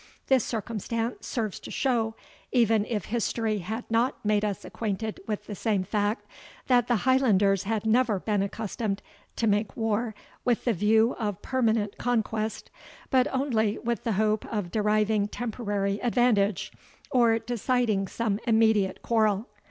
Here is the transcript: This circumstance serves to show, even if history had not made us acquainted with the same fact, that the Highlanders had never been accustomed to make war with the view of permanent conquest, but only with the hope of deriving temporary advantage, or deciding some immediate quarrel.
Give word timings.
This 0.25 0.43
circumstance 0.43 1.27
serves 1.27 1.59
to 1.59 1.69
show, 1.69 2.15
even 2.51 2.85
if 2.87 3.05
history 3.05 3.59
had 3.59 3.85
not 3.91 4.15
made 4.25 4.43
us 4.43 4.65
acquainted 4.65 5.19
with 5.27 5.45
the 5.45 5.53
same 5.53 5.83
fact, 5.83 6.25
that 6.65 6.87
the 6.87 6.95
Highlanders 7.05 7.65
had 7.65 7.85
never 7.85 8.19
been 8.19 8.41
accustomed 8.41 9.03
to 9.35 9.45
make 9.45 9.77
war 9.77 10.15
with 10.43 10.65
the 10.65 10.73
view 10.73 11.15
of 11.19 11.43
permanent 11.43 11.99
conquest, 11.99 12.71
but 13.11 13.27
only 13.31 13.77
with 13.77 14.03
the 14.03 14.13
hope 14.13 14.43
of 14.51 14.71
deriving 14.71 15.27
temporary 15.27 15.99
advantage, 16.01 16.71
or 17.11 17.37
deciding 17.37 18.07
some 18.07 18.39
immediate 18.47 19.03
quarrel. 19.03 19.49